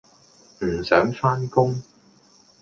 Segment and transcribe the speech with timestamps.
[0.61, 1.79] 唔想返工